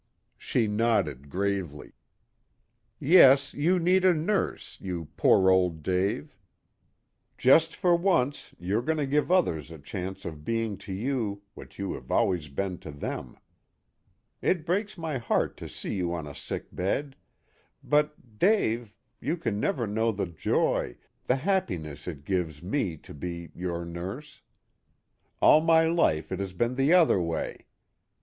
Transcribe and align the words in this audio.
She 0.39 0.65
nodded 0.65 1.29
gravely. 1.29 1.91
"Yes, 2.99 3.53
you 3.53 3.77
need 3.77 4.03
a 4.03 4.15
nurse, 4.15 4.79
you 4.81 5.09
poor 5.15 5.51
old 5.51 5.83
Dave. 5.83 6.35
Just 7.37 7.75
for 7.75 7.95
once 7.95 8.55
you're 8.57 8.81
going 8.81 8.97
to 8.97 9.05
give 9.05 9.31
others 9.31 9.69
a 9.69 9.77
chance 9.77 10.25
of 10.25 10.43
being 10.43 10.75
to 10.79 10.91
you 10.91 11.43
what 11.53 11.77
you 11.77 11.93
have 11.93 12.09
always 12.11 12.47
been 12.47 12.79
to 12.79 12.89
them. 12.89 13.37
It 14.41 14.65
breaks 14.65 14.97
my 14.97 15.19
heart 15.19 15.55
to 15.57 15.69
see 15.69 15.93
you 15.93 16.15
on 16.15 16.25
a 16.25 16.33
sickbed; 16.33 17.15
but, 17.83 18.39
Dave, 18.39 18.95
you 19.19 19.37
can 19.37 19.59
never 19.59 19.85
know 19.85 20.11
the 20.11 20.25
joy, 20.25 20.97
the 21.25 21.35
happiness 21.35 22.07
it 22.07 22.25
gives 22.25 22.63
me 22.63 22.97
to 22.97 23.13
be 23.13 23.51
your 23.53 23.85
nurse. 23.85 24.41
All 25.41 25.61
my 25.61 25.85
life 25.85 26.31
it 26.31 26.39
has 26.39 26.53
been 26.53 26.73
the 26.73 26.91
other 26.91 27.21
way. 27.21 27.67